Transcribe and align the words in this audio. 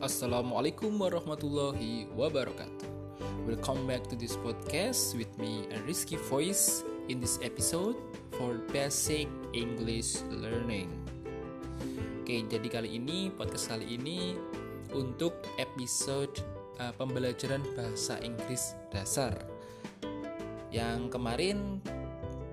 Assalamualaikum 0.00 0.96
warahmatullahi 0.96 2.08
wabarakatuh. 2.16 2.88
Welcome 3.44 3.84
back 3.84 4.08
to 4.08 4.16
this 4.16 4.32
podcast 4.40 5.12
with 5.12 5.28
me, 5.36 5.68
a 5.68 5.76
Rizky 5.84 6.16
Voice, 6.32 6.88
in 7.12 7.20
this 7.20 7.36
episode 7.44 8.00
for 8.32 8.64
basic 8.72 9.28
English 9.52 10.24
learning. 10.32 10.88
Oke, 12.24 12.48
jadi 12.48 12.64
kali 12.72 12.96
ini 12.96 13.28
podcast 13.28 13.76
kali 13.76 14.00
ini 14.00 14.40
untuk 14.96 15.36
episode 15.60 16.32
uh, 16.80 16.96
pembelajaran 16.96 17.60
bahasa 17.76 18.16
Inggris 18.24 18.72
dasar. 18.88 19.36
Yang 20.72 21.12
kemarin 21.12 21.84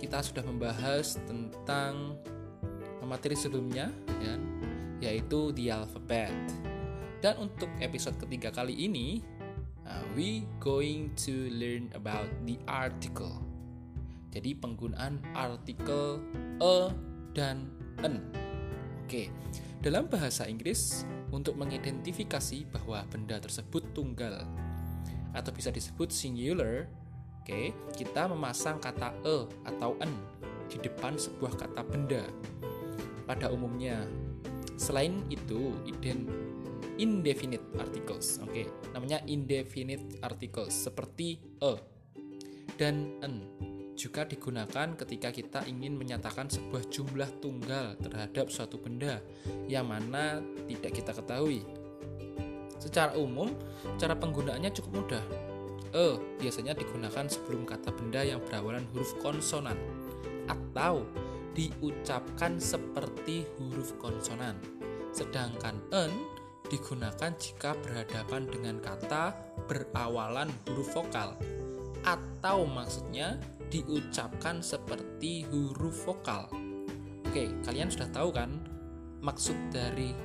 kita 0.04 0.20
sudah 0.20 0.44
membahas 0.44 1.16
tentang 1.24 2.20
materi 3.08 3.40
sebelumnya, 3.40 3.88
ya, 4.20 4.36
yaitu 5.00 5.56
the 5.56 5.72
alphabet. 5.72 6.36
Dan 7.18 7.50
untuk 7.50 7.70
episode 7.82 8.14
ketiga 8.22 8.54
kali 8.54 8.78
ini, 8.78 9.26
uh, 9.90 10.06
we 10.14 10.46
going 10.62 11.10
to 11.18 11.50
learn 11.50 11.90
about 11.98 12.30
the 12.46 12.62
article. 12.70 13.42
Jadi 14.30 14.54
penggunaan 14.54 15.18
artikel 15.34 16.22
a 16.62 16.94
dan 17.34 17.66
an. 18.06 18.22
Oke, 19.02 19.34
dalam 19.82 20.06
bahasa 20.06 20.46
Inggris 20.46 21.10
untuk 21.34 21.58
mengidentifikasi 21.58 22.70
bahwa 22.70 23.02
benda 23.10 23.42
tersebut 23.42 23.82
tunggal 23.98 24.46
atau 25.34 25.50
bisa 25.50 25.74
disebut 25.74 26.14
singular, 26.14 26.86
oke, 27.42 27.74
kita 27.98 28.30
memasang 28.30 28.78
kata 28.78 29.10
a 29.26 29.38
atau 29.66 29.98
an 30.06 30.14
di 30.70 30.78
depan 30.78 31.18
sebuah 31.18 31.66
kata 31.66 31.82
benda. 31.82 32.30
Pada 33.26 33.50
umumnya, 33.50 34.06
selain 34.78 35.26
itu, 35.34 35.74
ident 35.90 36.30
indefinite 36.98 37.64
articles. 37.78 38.42
Oke, 38.44 38.52
okay. 38.52 38.66
namanya 38.94 39.22
indefinite 39.26 40.22
articles 40.22 40.74
seperti 40.74 41.40
a 41.62 41.78
dan 42.78 43.18
an 43.26 43.42
juga 43.98 44.30
digunakan 44.30 44.94
ketika 44.94 45.34
kita 45.34 45.60
ingin 45.66 45.98
menyatakan 45.98 46.46
sebuah 46.46 46.86
jumlah 46.94 47.42
tunggal 47.42 47.98
terhadap 47.98 48.54
suatu 48.54 48.78
benda 48.78 49.18
yang 49.66 49.90
mana 49.90 50.38
tidak 50.70 51.02
kita 51.02 51.12
ketahui. 51.18 51.66
Secara 52.78 53.18
umum, 53.18 53.58
cara 53.98 54.14
penggunaannya 54.14 54.70
cukup 54.70 54.92
mudah. 55.02 55.26
E 55.98 56.08
biasanya 56.38 56.78
digunakan 56.78 57.26
sebelum 57.26 57.66
kata 57.66 57.90
benda 57.90 58.22
yang 58.22 58.38
berawalan 58.46 58.86
huruf 58.94 59.18
konsonan 59.18 59.76
atau 60.46 61.02
diucapkan 61.58 62.62
seperti 62.62 63.50
huruf 63.58 63.98
konsonan. 63.98 64.62
Sedangkan 65.10 65.82
en 65.90 66.37
digunakan 66.68 67.32
jika 67.36 67.76
berhadapan 67.80 68.48
dengan 68.48 68.76
kata 68.84 69.36
berawalan 69.68 70.52
huruf 70.68 70.92
vokal 70.96 71.36
atau 72.08 72.64
maksudnya 72.64 73.36
diucapkan 73.68 74.64
seperti 74.64 75.44
huruf 75.52 76.08
vokal. 76.08 76.48
Oke, 77.28 77.52
kalian 77.68 77.92
sudah 77.92 78.08
tahu 78.16 78.32
kan 78.32 78.64
maksud 79.20 79.56
dari 79.72 80.16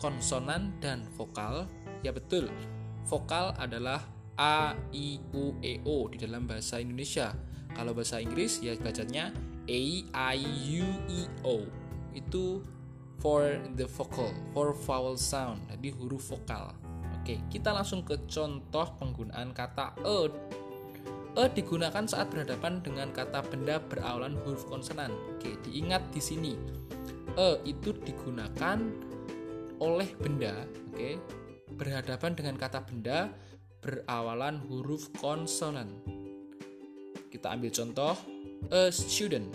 konsonan 0.00 0.72
dan 0.80 1.04
vokal? 1.16 1.68
Ya 2.00 2.12
betul. 2.12 2.48
Vokal 3.06 3.52
adalah 3.60 4.00
A, 4.36 4.76
I, 4.92 5.20
U, 5.36 5.56
E, 5.60 5.80
O 5.84 6.08
di 6.08 6.20
dalam 6.20 6.48
bahasa 6.48 6.80
Indonesia. 6.80 7.32
Kalau 7.76 7.92
bahasa 7.92 8.20
Inggris 8.20 8.64
ya 8.64 8.72
bacanya 8.80 9.32
A, 9.68 9.80
I, 10.32 10.40
U, 10.80 10.88
E, 11.08 11.20
O. 11.44 11.68
Itu 12.16 12.64
for 13.20 13.56
the 13.74 13.88
vocal, 13.88 14.30
for 14.52 14.76
vowel 14.76 15.16
sound, 15.16 15.64
jadi 15.72 15.92
huruf 15.96 16.32
vokal. 16.32 16.72
Oke, 17.20 17.42
kita 17.50 17.74
langsung 17.74 18.06
ke 18.06 18.22
contoh 18.30 18.86
penggunaan 19.02 19.50
kata 19.50 19.98
e. 20.04 20.30
E 21.36 21.44
digunakan 21.52 22.06
saat 22.06 22.32
berhadapan 22.32 22.80
dengan 22.80 23.12
kata 23.12 23.44
benda 23.44 23.82
berawalan 23.82 24.38
huruf 24.46 24.64
konsonan. 24.70 25.12
Oke, 25.34 25.58
diingat 25.66 26.06
di 26.14 26.20
sini. 26.22 26.54
E 27.34 27.48
itu 27.66 27.92
digunakan 27.92 28.78
oleh 29.76 30.08
benda, 30.16 30.64
oke, 30.88 31.20
berhadapan 31.76 32.32
dengan 32.32 32.56
kata 32.56 32.80
benda 32.86 33.28
berawalan 33.84 34.62
huruf 34.64 35.12
konsonan. 35.20 36.00
Kita 37.28 37.52
ambil 37.52 37.68
contoh 37.74 38.16
a 38.72 38.88
student. 38.88 39.52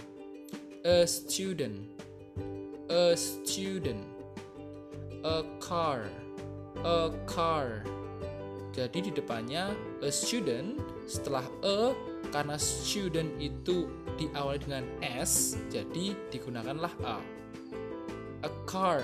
A 0.86 1.08
student 1.10 2.01
a 2.92 3.16
student, 3.16 4.04
a 5.24 5.48
car, 5.64 6.12
a 6.84 7.08
car. 7.24 7.88
Jadi 8.76 9.08
di 9.08 9.12
depannya 9.16 9.72
a 10.04 10.12
student 10.12 10.80
setelah 11.08 11.44
a 11.64 11.96
karena 12.36 12.60
student 12.60 13.32
itu 13.40 13.88
diawali 14.20 14.60
dengan 14.60 14.84
s, 15.00 15.56
jadi 15.72 16.16
digunakanlah 16.32 16.92
a. 17.08 17.18
A 18.44 18.52
car 18.68 19.00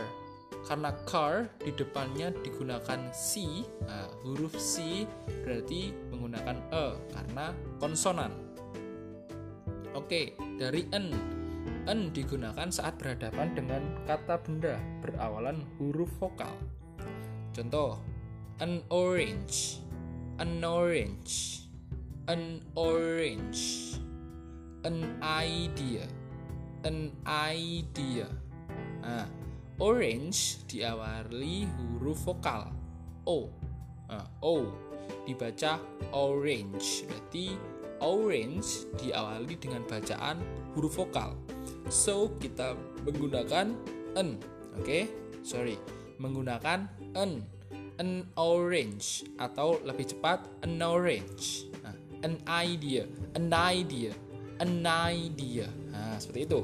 karena 0.67 0.91
car 1.07 1.47
di 1.63 1.71
depannya 1.71 2.35
digunakan 2.43 2.99
c, 3.15 3.63
nah, 3.87 4.11
huruf 4.27 4.51
c 4.59 5.07
berarti 5.47 5.95
menggunakan 6.11 6.59
e 6.75 6.85
karena 7.15 7.45
konsonan. 7.79 8.35
Oke, 9.95 10.35
dari 10.59 10.83
n 10.91 11.36
N 11.87 12.11
digunakan 12.11 12.67
saat 12.67 12.99
berhadapan 12.99 13.55
dengan 13.55 13.79
kata 14.03 14.43
benda 14.43 14.75
berawalan 14.99 15.63
huruf 15.79 16.11
vokal. 16.19 16.51
Contoh, 17.55 17.95
an 18.59 18.83
orange, 18.91 19.79
an 20.35 20.59
orange, 20.67 21.63
an 22.27 22.59
orange, 22.75 23.95
an 24.83 25.15
idea, 25.23 26.03
an 26.83 27.15
idea. 27.23 28.27
Nah, 28.99 29.31
orange 29.79 30.67
diawali 30.67 31.71
huruf 31.71 32.27
vokal 32.27 32.67
O. 33.23 33.47
Nah, 34.11 34.27
O 34.43 34.67
dibaca 35.23 35.79
orange, 36.11 37.07
berarti 37.07 37.55
orange 38.03 38.91
diawali 38.99 39.55
dengan 39.55 39.87
bacaan 39.87 40.43
huruf 40.75 40.99
vokal. 40.99 41.31
So 41.87 42.35
kita 42.39 42.75
menggunakan 43.07 43.71
an, 44.19 44.29
oke? 44.75 44.83
Okay? 44.83 45.07
Sorry, 45.43 45.79
menggunakan 46.19 46.91
an, 47.15 47.47
an 47.97 48.09
orange 48.35 49.23
atau 49.39 49.79
lebih 49.87 50.11
cepat 50.11 50.43
an 50.67 50.83
orange, 50.83 51.71
nah, 51.79 51.95
an 52.27 52.35
idea, 52.51 53.07
an 53.39 53.47
idea, 53.51 54.11
an 54.59 54.83
idea. 54.83 55.67
Nah, 55.95 56.19
seperti 56.19 56.43
itu. 56.43 56.61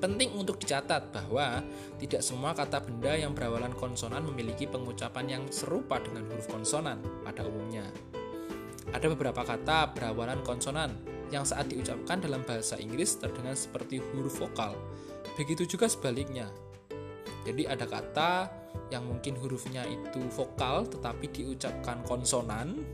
Penting 0.00 0.32
untuk 0.32 0.56
dicatat 0.56 1.12
bahwa 1.12 1.60
tidak 2.00 2.24
semua 2.24 2.56
kata 2.56 2.80
benda 2.80 3.12
yang 3.12 3.36
berawalan 3.36 3.76
konsonan 3.76 4.24
memiliki 4.24 4.64
pengucapan 4.64 5.28
yang 5.28 5.44
serupa 5.52 6.00
dengan 6.00 6.24
huruf 6.24 6.48
konsonan 6.48 7.04
pada 7.20 7.44
umumnya. 7.44 7.84
Ada 8.96 9.12
beberapa 9.12 9.44
kata 9.44 9.92
berawalan 9.92 10.40
konsonan 10.40 11.19
yang 11.30 11.46
saat 11.46 11.70
diucapkan 11.70 12.18
dalam 12.18 12.42
bahasa 12.42 12.76
Inggris 12.76 13.18
terdengar 13.18 13.54
seperti 13.54 14.02
huruf 14.12 14.42
vokal. 14.42 14.74
Begitu 15.38 15.66
juga 15.66 15.86
sebaliknya. 15.86 16.50
Jadi 17.46 17.64
ada 17.64 17.88
kata 17.88 18.52
yang 18.92 19.06
mungkin 19.06 19.38
hurufnya 19.38 19.86
itu 19.88 20.20
vokal 20.34 20.86
tetapi 20.86 21.30
diucapkan 21.30 22.02
konsonan 22.04 22.84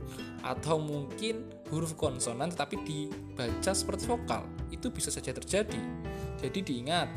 atau 0.44 0.78
mungkin 0.78 1.50
huruf 1.72 1.98
konsonan 1.98 2.52
tetapi 2.52 2.76
dibaca 2.86 3.72
seperti 3.74 4.06
vokal. 4.06 4.47
Itu 4.70 4.92
bisa 4.92 5.10
saja 5.10 5.34
terjadi. 5.34 5.80
Jadi 6.38 6.62
diingat, 6.62 7.09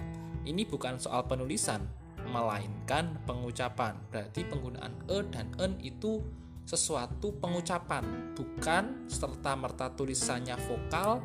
ini 0.47 0.65
bukan 0.65 0.97
soal 0.97 1.27
penulisan, 1.27 1.85
melainkan 2.31 3.19
pengucapan. 3.29 3.99
Berarti 4.09 4.47
penggunaan 4.47 4.95
e 5.11 5.17
dan 5.29 5.47
en 5.61 5.77
itu 5.83 6.23
sesuatu 6.69 7.33
pengucapan, 7.41 8.37
bukan 8.37 9.09
serta 9.09 9.57
merta 9.57 9.89
tulisannya 9.89 10.53
vokal 10.69 11.17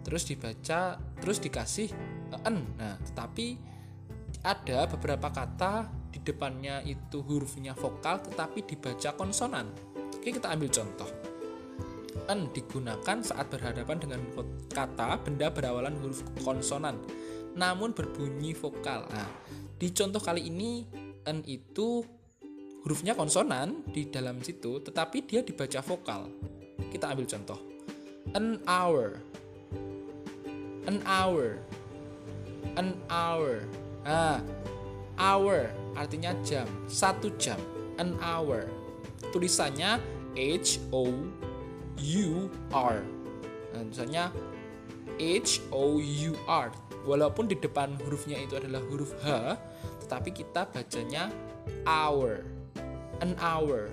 terus 0.00 0.24
dibaca 0.24 0.96
terus 1.20 1.38
dikasih 1.44 1.92
en. 2.48 2.56
Nah, 2.80 2.96
tetapi 3.04 3.60
ada 4.40 4.88
beberapa 4.88 5.28
kata 5.28 5.92
di 6.08 6.24
depannya 6.24 6.80
itu 6.88 7.20
hurufnya 7.20 7.76
vokal 7.76 8.24
tetapi 8.24 8.64
dibaca 8.64 9.12
konsonan. 9.12 9.68
Oke, 10.16 10.32
kita 10.32 10.48
ambil 10.48 10.72
contoh. 10.72 11.10
En 12.32 12.48
digunakan 12.56 13.20
saat 13.20 13.52
berhadapan 13.52 14.00
dengan 14.00 14.20
kata 14.72 15.20
benda 15.20 15.52
berawalan 15.52 16.00
huruf 16.00 16.24
konsonan 16.40 16.96
namun 17.52 17.92
berbunyi 17.92 18.56
vokal. 18.56 19.04
Nah, 19.12 19.28
di 19.76 19.92
contoh 19.92 20.24
kali 20.24 20.48
ini 20.48 20.88
en 21.28 21.44
itu 21.44 22.00
hurufnya 22.82 23.14
konsonan 23.14 23.86
di 23.90 24.10
dalam 24.10 24.42
situ, 24.42 24.82
tetapi 24.82 25.22
dia 25.26 25.40
dibaca 25.46 25.80
vokal. 25.82 26.26
Kita 26.90 27.14
ambil 27.14 27.26
contoh. 27.26 27.58
An 28.34 28.58
hour. 28.66 29.18
An 30.90 30.98
hour. 31.06 31.62
An 32.74 32.94
hour. 33.10 33.62
Ah, 34.02 34.42
hour 35.14 35.70
artinya 35.94 36.34
jam, 36.42 36.66
satu 36.90 37.30
jam. 37.38 37.58
an 38.00 38.16
hour. 38.18 38.66
Tulisannya 39.30 40.00
H 40.34 40.80
O 40.90 41.12
U 41.96 42.28
R. 42.72 43.04
Nah, 43.72 43.82
tulisannya 43.86 44.24
H 45.20 45.62
O 45.70 46.00
U 46.00 46.32
R. 46.48 46.68
Walaupun 47.02 47.50
di 47.50 47.58
depan 47.58 47.98
hurufnya 48.00 48.38
itu 48.38 48.56
adalah 48.58 48.82
huruf 48.86 49.10
H, 49.22 49.58
tetapi 50.06 50.30
kita 50.34 50.66
bacanya 50.70 51.28
hour. 51.86 52.61
An 53.22 53.38
hour. 53.38 53.86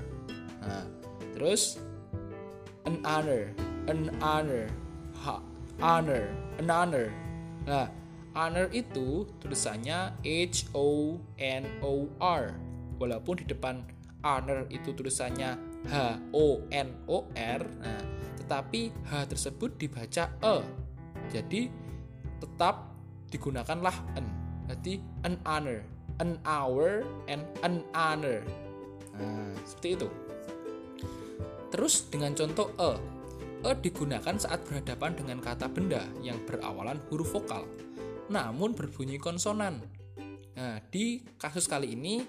Nah, 0.65 0.89
terus 1.37 1.77
an 2.89 2.97
honor, 3.05 3.53
an 3.85 4.09
honor, 4.25 4.65
ha, 5.21 5.37
honor, 5.77 6.33
an 6.57 6.65
honor. 6.65 7.13
Nah, 7.69 7.93
honor 8.33 8.65
itu 8.73 9.29
tulisannya 9.37 10.17
H 10.25 10.73
O 10.73 11.21
N 11.37 11.63
O 11.85 12.09
R. 12.17 12.57
Walaupun 12.97 13.39
di 13.39 13.45
depan 13.45 13.85
honor 14.25 14.65
itu 14.73 14.97
tulisannya 14.97 15.61
H 15.85 16.17
O 16.33 16.65
N 16.73 16.89
O 17.05 17.29
R. 17.37 17.61
Nah, 17.85 18.01
tetapi 18.41 18.89
H 19.05 19.29
tersebut 19.29 19.77
dibaca 19.77 20.25
E. 20.41 20.55
Jadi 21.29 21.69
tetap 22.41 22.97
digunakanlah 23.29 23.93
an. 24.17 24.25
Jadi 24.65 24.97
an 25.21 25.37
honor, 25.45 25.85
an 26.17 26.41
hour, 26.49 27.05
and 27.29 27.45
an 27.61 27.85
honor. 27.93 28.41
Seperti 29.67 29.89
itu. 29.95 30.07
Terus 31.69 32.09
dengan 32.09 32.33
contoh 32.33 32.73
e. 32.75 32.91
E 33.59 33.71
digunakan 33.83 34.35
saat 34.39 34.63
berhadapan 34.63 35.19
dengan 35.19 35.37
kata 35.43 35.67
benda 35.67 36.07
yang 36.23 36.39
berawalan 36.47 36.97
huruf 37.11 37.35
vokal, 37.35 37.67
namun 38.31 38.71
berbunyi 38.71 39.19
konsonan. 39.19 39.83
Nah, 40.55 40.79
di 40.87 41.23
kasus 41.35 41.67
kali 41.67 41.91
ini 41.95 42.23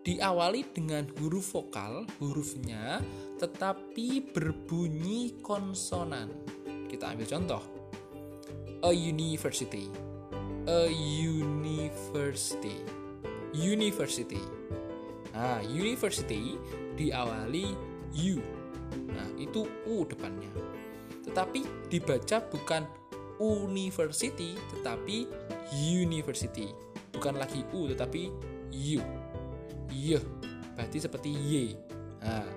diawali 0.00 0.72
dengan 0.72 1.08
huruf 1.20 1.56
vokal, 1.56 2.08
hurufnya 2.22 3.04
tetapi 3.36 4.32
berbunyi 4.32 5.44
konsonan. 5.44 6.32
Kita 6.88 7.12
ambil 7.12 7.28
contoh. 7.28 7.62
A 8.80 8.92
university. 8.92 9.92
A 10.64 10.88
university. 11.20 12.80
University. 13.52 14.40
Nah, 15.36 15.60
university 15.60 16.56
diawali 16.96 17.76
U. 18.16 18.40
Nah, 19.12 19.28
itu 19.36 19.68
U 19.84 20.08
depannya. 20.08 20.48
Tetapi 21.28 21.92
dibaca 21.92 22.40
bukan 22.48 22.88
university, 23.36 24.56
tetapi 24.72 25.28
university. 25.76 26.72
Bukan 27.12 27.36
lagi 27.36 27.60
U, 27.76 27.84
tetapi 27.84 28.32
U. 28.72 29.00
Y. 29.92 30.16
Berarti 30.72 30.98
seperti 31.04 31.28
Y. 31.36 31.76
Nah, 32.24 32.48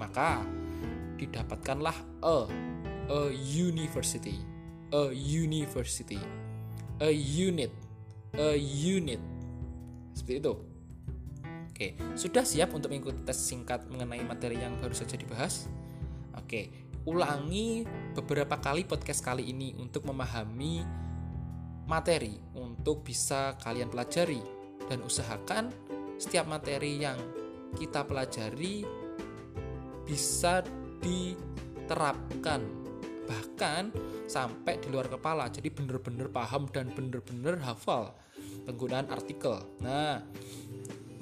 maka 0.00 0.40
didapatkanlah 1.20 1.94
a 2.26 2.36
a 3.06 3.20
university 3.30 4.42
a 4.90 5.14
university 5.14 6.18
a 6.98 7.10
unit 7.14 7.70
a 8.34 8.58
unit 8.58 9.22
seperti 10.10 10.42
itu 10.42 10.54
oke 11.72 11.96
sudah 12.14 12.44
siap 12.44 12.76
untuk 12.76 12.92
mengikuti 12.92 13.24
tes 13.24 13.40
singkat 13.40 13.88
mengenai 13.88 14.20
materi 14.28 14.60
yang 14.60 14.76
baru 14.78 14.92
saja 14.92 15.16
dibahas? 15.16 15.66
Oke 16.36 16.92
ulangi 17.02 17.82
beberapa 18.14 18.60
kali 18.62 18.86
podcast 18.86 19.26
kali 19.26 19.50
ini 19.50 19.74
untuk 19.74 20.06
memahami 20.06 20.86
materi 21.90 22.38
untuk 22.54 23.02
bisa 23.02 23.58
kalian 23.58 23.90
pelajari 23.90 24.38
dan 24.86 25.02
usahakan 25.02 25.74
setiap 26.14 26.46
materi 26.46 27.02
yang 27.02 27.18
kita 27.74 28.06
pelajari 28.06 28.86
bisa 30.06 30.62
diterapkan 31.02 32.62
bahkan 33.26 33.94
sampai 34.26 34.78
di 34.82 34.90
luar 34.90 35.06
kepala. 35.06 35.48
Jadi 35.48 35.70
bener-bener 35.70 36.28
paham 36.28 36.68
dan 36.70 36.90
bener-bener 36.92 37.58
hafal 37.62 38.14
penggunaan 38.66 39.10
artikel. 39.10 39.58
Nah 39.82 40.22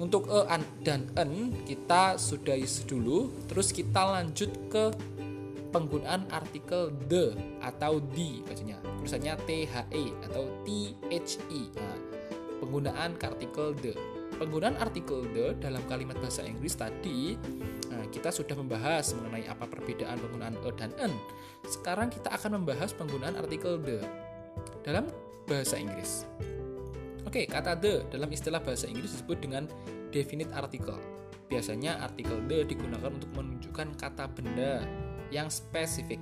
untuk 0.01 0.25
e 0.25 0.39
an, 0.49 0.65
dan 0.81 1.05
en 1.13 1.53
kita 1.61 2.17
sudah 2.17 2.57
isi 2.57 2.89
dulu 2.89 3.29
terus 3.45 3.69
kita 3.69 4.01
lanjut 4.01 4.49
ke 4.73 4.89
penggunaan 5.69 6.25
artikel 6.33 6.89
the 7.07 7.37
atau 7.61 8.01
di 8.11 8.41
bacanya 8.43 8.81
tulisannya 8.99 9.37
the 9.45 9.69
atau 10.25 10.43
thi 10.65 10.97
nah, 11.77 11.97
penggunaan 12.59 13.13
artikel 13.21 13.77
the 13.79 13.93
penggunaan 14.41 14.75
artikel 14.81 15.21
the 15.37 15.53
dalam 15.61 15.79
kalimat 15.85 16.17
bahasa 16.17 16.41
Inggris 16.43 16.73
tadi 16.73 17.37
nah, 17.87 18.03
kita 18.09 18.33
sudah 18.33 18.57
membahas 18.57 19.13
mengenai 19.15 19.45
apa 19.47 19.69
perbedaan 19.69 20.17
penggunaan 20.17 20.57
e 20.59 20.69
dan 20.75 20.91
en. 20.97 21.13
Sekarang 21.61 22.09
kita 22.09 22.33
akan 22.33 22.61
membahas 22.61 22.91
penggunaan 22.97 23.37
artikel 23.37 23.77
the 23.77 24.01
dalam 24.81 25.05
bahasa 25.45 25.77
Inggris. 25.77 26.25
Oke, 27.31 27.47
kata 27.47 27.79
the 27.79 28.03
dalam 28.11 28.27
istilah 28.27 28.59
bahasa 28.59 28.91
Inggris 28.91 29.15
disebut 29.15 29.39
dengan 29.39 29.63
definite 30.11 30.51
article. 30.51 30.99
Biasanya 31.47 32.03
artikel 32.03 32.43
the 32.43 32.67
digunakan 32.67 33.07
untuk 33.07 33.31
menunjukkan 33.39 33.95
kata 33.95 34.27
benda 34.35 34.83
yang 35.31 35.47
spesifik 35.47 36.19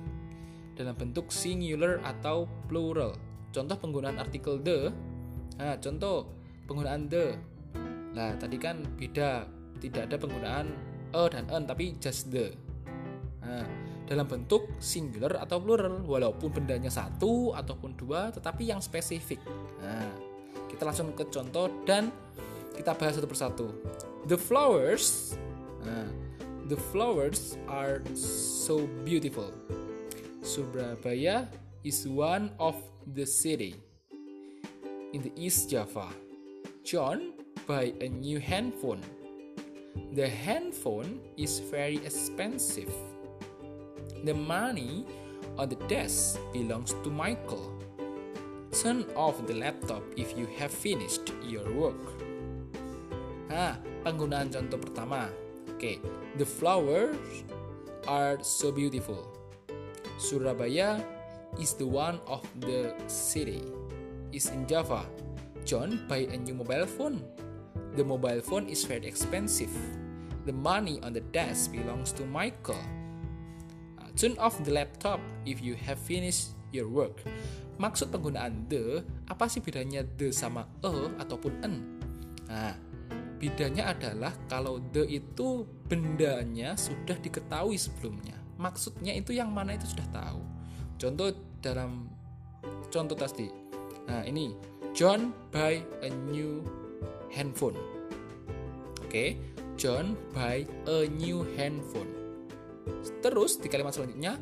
dalam 0.78 0.94
bentuk 0.94 1.34
singular 1.34 1.98
atau 2.06 2.46
plural. 2.70 3.18
Contoh 3.50 3.74
penggunaan 3.74 4.22
artikel 4.22 4.62
the. 4.62 4.94
Nah, 5.58 5.74
contoh 5.82 6.30
penggunaan 6.70 7.10
the 7.10 7.34
Nah, 8.14 8.34
tadi 8.38 8.54
kan 8.62 8.78
beda, 8.94 9.50
tidak 9.82 10.06
ada 10.06 10.14
penggunaan 10.14 10.66
e 11.10 11.22
dan 11.26 11.44
en 11.50 11.62
tapi 11.66 11.98
just 11.98 12.30
the. 12.30 12.54
Nah, 13.42 13.66
dalam 14.06 14.30
bentuk 14.30 14.66
singular 14.78 15.42
atau 15.42 15.58
plural 15.58 16.06
walaupun 16.06 16.54
bendanya 16.54 16.90
satu 16.90 17.50
ataupun 17.54 17.98
dua 17.98 18.30
tetapi 18.30 18.70
yang 18.70 18.78
spesifik. 18.78 19.42
Nah, 19.82 20.29
kita 20.80 20.88
langsung 20.96 21.12
ke 21.12 21.28
contoh 21.28 21.68
dan 21.84 22.08
kita 22.72 22.96
bahas 22.96 23.20
satu 23.20 23.28
persatu. 23.28 23.68
The 24.24 24.40
flowers 24.40 25.36
nah, 25.84 26.08
the 26.72 26.80
flowers 26.88 27.60
are 27.68 28.00
so 28.16 28.88
beautiful. 29.04 29.52
Surabaya 30.40 31.52
is 31.84 32.08
one 32.08 32.48
of 32.56 32.80
the 33.12 33.28
city 33.28 33.76
in 35.12 35.20
the 35.20 35.28
East 35.36 35.68
Java. 35.68 36.08
John 36.80 37.36
buy 37.68 37.92
a 38.00 38.08
new 38.08 38.40
handphone. 38.40 39.04
The 40.16 40.32
handphone 40.32 41.20
is 41.36 41.60
very 41.60 42.00
expensive. 42.08 42.88
The 44.24 44.32
money 44.32 45.04
on 45.60 45.68
the 45.68 45.76
desk 45.92 46.40
belongs 46.56 46.96
to 47.04 47.12
Michael. 47.12 47.79
Turn 48.80 49.04
off 49.12 49.44
the 49.44 49.52
laptop 49.52 50.00
if 50.16 50.32
you 50.32 50.48
have 50.56 50.72
finished 50.72 51.36
your 51.44 51.68
work. 51.76 52.00
Ah, 53.52 53.76
penggunaan 54.08 54.48
contoh 54.48 54.80
pertama. 54.80 55.28
Oke, 55.68 55.76
okay. 55.76 55.96
the 56.40 56.48
flowers 56.48 57.44
are 58.08 58.40
so 58.40 58.72
beautiful. 58.72 59.28
Surabaya 60.16 60.96
is 61.60 61.76
the 61.76 61.84
one 61.84 62.24
of 62.24 62.40
the 62.64 62.96
city. 63.04 63.60
Is 64.32 64.48
in 64.48 64.64
Java. 64.64 65.04
John 65.68 66.00
buy 66.08 66.24
a 66.32 66.40
new 66.40 66.56
mobile 66.56 66.88
phone. 66.88 67.20
The 68.00 68.04
mobile 68.06 68.40
phone 68.40 68.64
is 68.64 68.88
very 68.88 69.04
expensive. 69.04 69.76
The 70.48 70.56
money 70.56 71.04
on 71.04 71.12
the 71.12 71.20
desk 71.36 71.76
belongs 71.76 72.16
to 72.16 72.24
Michael. 72.24 72.80
Uh, 74.00 74.08
turn 74.16 74.40
off 74.40 74.56
the 74.64 74.72
laptop 74.72 75.20
if 75.44 75.60
you 75.60 75.76
have 75.84 76.00
finished 76.00 76.56
your 76.70 76.88
work. 76.90 77.22
Maksud 77.80 78.12
penggunaan 78.12 78.68
the, 78.68 79.00
apa 79.30 79.48
sih 79.48 79.64
bedanya 79.64 80.04
the 80.20 80.28
sama 80.34 80.68
e 80.84 80.92
ataupun 81.16 81.52
en? 81.64 81.74
Nah, 82.50 82.76
bedanya 83.40 83.96
adalah 83.96 84.36
kalau 84.50 84.82
the 84.92 85.08
itu 85.08 85.64
bendanya 85.88 86.76
sudah 86.76 87.16
diketahui 87.16 87.80
sebelumnya. 87.80 88.36
Maksudnya 88.60 89.16
itu 89.16 89.32
yang 89.32 89.48
mana 89.48 89.74
itu 89.74 89.88
sudah 89.88 90.04
tahu. 90.12 90.44
Contoh 91.00 91.32
dalam 91.64 92.12
contoh 92.92 93.16
tadi. 93.16 93.48
Nah, 94.04 94.26
ini 94.28 94.52
John 94.92 95.32
buy 95.48 95.80
a 96.04 96.10
new 96.28 96.60
handphone. 97.32 97.78
Oke. 99.00 99.38
John 99.80 100.12
buy 100.36 100.68
a 100.84 101.08
new 101.08 101.40
handphone. 101.56 102.12
Terus 103.24 103.56
di 103.56 103.72
kalimat 103.72 103.96
selanjutnya 103.96 104.36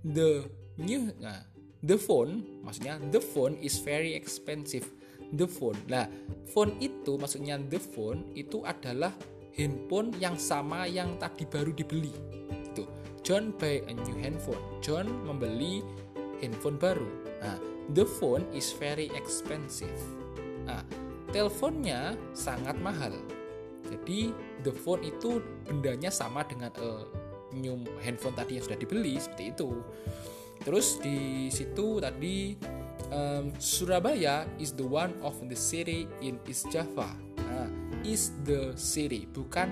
the 0.00 0.48
new 0.80 1.12
nah, 1.20 1.44
the 1.84 1.96
phone 1.96 2.44
maksudnya 2.64 3.00
the 3.12 3.20
phone 3.20 3.56
is 3.60 3.80
very 3.80 4.12
expensive. 4.16 4.86
The 5.30 5.46
phone. 5.46 5.78
Nah, 5.86 6.10
phone 6.50 6.74
itu 6.82 7.14
maksudnya 7.14 7.54
the 7.70 7.78
phone 7.78 8.34
itu 8.34 8.66
adalah 8.66 9.14
handphone 9.54 10.10
yang 10.18 10.34
sama 10.34 10.90
yang 10.90 11.14
tadi 11.22 11.46
baru 11.46 11.70
dibeli. 11.70 12.10
Itu. 12.50 12.82
John 13.22 13.54
buy 13.54 13.78
a 13.86 13.94
new 13.94 14.16
handphone. 14.18 14.58
John 14.82 15.06
membeli 15.22 15.86
handphone 16.42 16.82
baru. 16.82 17.06
Nah, 17.38 17.58
the 17.94 18.02
phone 18.02 18.42
is 18.50 18.74
very 18.74 19.06
expensive. 19.14 19.94
Nah, 20.66 20.82
teleponnya 21.30 22.18
sangat 22.34 22.74
mahal. 22.82 23.14
Jadi 23.86 24.34
the 24.66 24.74
phone 24.74 25.06
itu 25.06 25.38
bendanya 25.66 26.10
sama 26.10 26.42
dengan 26.42 26.74
a 26.78 27.06
new 27.54 27.82
handphone 28.02 28.34
tadi 28.34 28.58
yang 28.58 28.64
sudah 28.66 28.78
dibeli 28.78 29.18
seperti 29.18 29.54
itu. 29.54 29.70
Terus 30.60 31.00
di 31.00 31.48
situ 31.48 31.96
tadi 31.98 32.52
um, 33.08 33.52
Surabaya 33.56 34.44
is 34.60 34.76
the 34.76 34.84
one 34.84 35.16
of 35.24 35.36
the 35.48 35.56
city 35.56 36.04
in 36.20 36.36
East 36.44 36.68
Java. 36.68 37.16
Nah, 37.40 37.68
is 38.04 38.32
the 38.44 38.76
city 38.76 39.24
bukan 39.28 39.68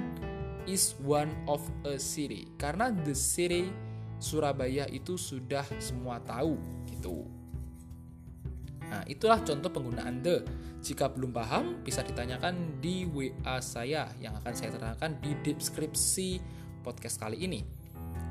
is 0.69 0.97
one 1.01 1.33
of 1.49 1.61
a 1.89 1.97
city 1.97 2.49
karena 2.61 2.93
the 3.05 3.17
city 3.17 3.69
Surabaya 4.19 4.89
itu 4.91 5.15
sudah 5.15 5.65
semua 5.79 6.19
tahu 6.25 6.59
gitu. 6.91 7.29
Nah, 8.89 9.05
itulah 9.05 9.39
contoh 9.45 9.71
penggunaan 9.71 10.25
the. 10.25 10.43
Jika 10.79 11.11
belum 11.11 11.35
paham, 11.35 11.83
bisa 11.83 12.01
ditanyakan 12.07 12.81
di 12.81 13.05
WA 13.05 13.59
saya 13.61 14.09
yang 14.23 14.39
akan 14.41 14.55
saya 14.55 14.71
terangkan 14.73 15.19
di 15.21 15.35
deskripsi 15.43 16.41
podcast 16.81 17.21
kali 17.21 17.45
ini. 17.45 17.61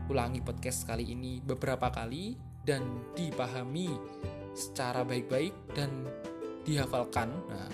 Ulangi 0.07 0.39
podcast 0.39 0.87
kali 0.87 1.11
ini 1.11 1.43
beberapa 1.43 1.91
kali 1.91 2.46
dan 2.67 2.83
dipahami 3.15 3.95
secara 4.51 5.07
baik-baik 5.07 5.55
dan 5.71 5.87
dihafalkan. 6.67 7.31
Nah, 7.47 7.71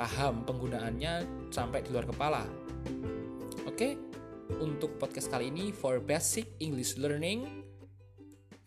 paham 0.00 0.48
penggunaannya 0.48 1.28
sampai 1.52 1.84
di 1.84 1.92
luar 1.92 2.08
kepala. 2.08 2.48
Oke, 3.68 4.00
untuk 4.56 4.96
podcast 4.96 5.28
kali 5.28 5.52
ini 5.52 5.68
for 5.68 6.00
basic 6.00 6.48
English 6.64 6.96
learning 6.96 7.66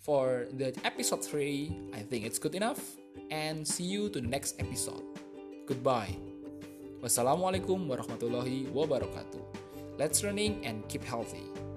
for 0.05 0.45
the 0.53 0.69
episode 0.85 1.25
3, 1.25 1.97
I 1.97 2.05
think 2.05 2.29
it's 2.29 2.37
good 2.37 2.53
enough 2.53 2.79
and 3.33 3.65
see 3.65 3.89
you 3.89 4.05
to 4.13 4.21
the 4.21 4.29
next 4.29 4.61
episode. 4.61 5.01
Goodbye. 5.65 6.13
Wassalamualaikum 6.99 7.89
warahmatullahi 7.89 8.69
wabarakatuh. 8.69 9.41
Let's 9.97 10.21
learning 10.21 10.61
and 10.67 10.83
keep 10.91 11.01
healthy. 11.01 11.68